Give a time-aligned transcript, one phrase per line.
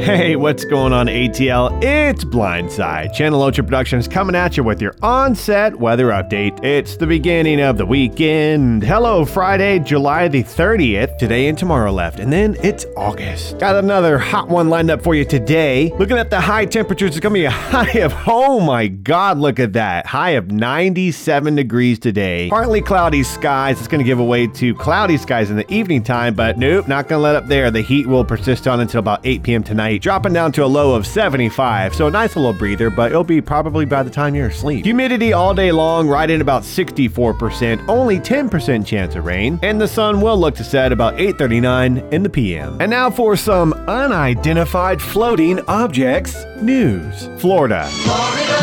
[0.00, 1.78] Hey, what's going on, ATL?
[1.84, 3.12] It's Blindside.
[3.12, 6.64] Channel Ocho Productions coming at you with your on-set weather update.
[6.64, 8.82] It's the beginning of the weekend.
[8.82, 11.18] Hello, Friday, July the 30th.
[11.18, 13.58] Today and tomorrow left, and then it's August.
[13.58, 15.92] Got another hot one lined up for you today.
[15.98, 19.60] Looking at the high temperatures, it's gonna be a high of, oh my god, look
[19.60, 20.06] at that.
[20.06, 22.48] High of 97 degrees today.
[22.48, 23.78] Partly cloudy skies.
[23.78, 27.22] It's gonna give away to cloudy skies in the evening time, but nope, not gonna
[27.22, 27.70] let up there.
[27.70, 29.62] The heat will persist on until about 8 p.m.
[29.62, 31.94] tonight dropping down to a low of 75.
[31.94, 34.84] So a nice little breather, but it'll be probably by the time you're asleep.
[34.84, 39.88] Humidity all day long, right at about 64%, only 10% chance of rain, and the
[39.88, 42.76] sun will look to set about 8:39 in the PM.
[42.80, 47.28] And now for some unidentified floating objects news.
[47.38, 47.86] Florida.
[47.90, 48.60] Florida,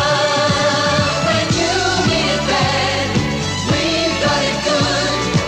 [1.28, 1.76] when you
[2.08, 3.18] need it bad,
[3.72, 4.58] we've got it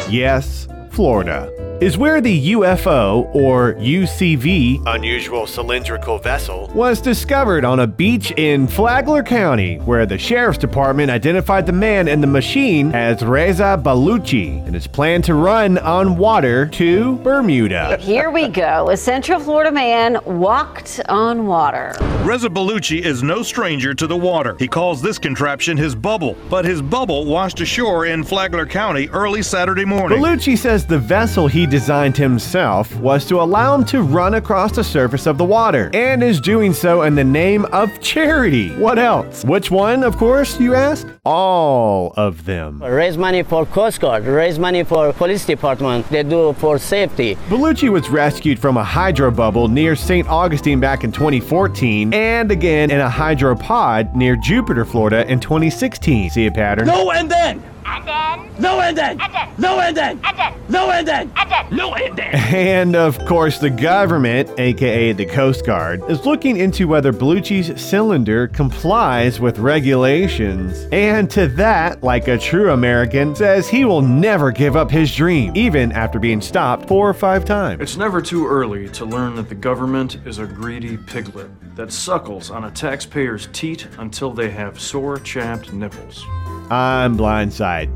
[0.05, 0.14] good.
[0.14, 1.49] Yes, Florida
[1.81, 8.67] is where the UFO or UCV, unusual cylindrical vessel, was discovered on a beach in
[8.67, 14.66] Flagler County, where the sheriff's department identified the man and the machine as Reza Baluchi
[14.67, 17.95] and is planned to run on water to Bermuda.
[18.02, 18.89] Here we go.
[18.89, 21.95] A Central Florida man walked on water.
[22.23, 24.58] Reza Baluchi is no stranger to the water.
[24.59, 29.41] He calls this contraption his bubble, but his bubble washed ashore in Flagler County early
[29.41, 30.19] Saturday morning.
[30.19, 34.84] Baluchi says the vessel he designed himself was to allow him to run across the
[34.84, 38.76] surface of the water, and is doing so in the name of charity.
[38.76, 39.45] What else?
[39.45, 41.08] Which one, of course, you ask?
[41.23, 42.81] All of them.
[42.84, 46.09] raise money for Coast Guard, raise money for police department.
[46.09, 47.36] They do for safety.
[47.48, 50.28] Baluchi was rescued from a hydro bubble near St.
[50.28, 56.31] Augustine back in 2014, and again in a hydropod near Jupiter, Florida in 2016.
[56.31, 56.88] See a pattern?
[56.88, 57.64] No and then.
[57.92, 59.20] And then, No and then.
[59.20, 60.20] and then, No and then.
[60.23, 61.32] and then, No and then.
[61.36, 61.66] and then.
[61.76, 62.36] No and then.
[62.36, 68.48] And of course, the government, aka the Coast Guard, is looking into whether Baluchi's cylinder
[68.48, 70.88] complies with regulations.
[70.92, 75.52] And to that, like a true American, says he will never give up his dream,
[75.55, 77.82] even after being stopped four or five times.
[77.82, 82.52] It's never too early to learn that the government is a greedy piglet that suckles
[82.52, 86.26] on a taxpayer's teat until they have sore, chapped nipples.
[86.71, 87.89] I'm blindside.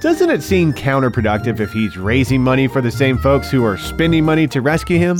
[0.00, 4.24] Doesn't it seem counterproductive if he's raising money for the same folks who are spending
[4.24, 5.18] money to rescue him?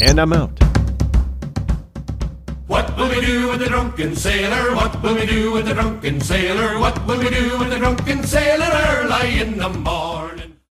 [0.00, 0.50] And I'm out.
[2.66, 4.74] What will we do with the drunken sailor?
[4.74, 6.78] What will we do with the drunken sailor?
[6.80, 10.45] What will we do with the drunken sailor early in the morning?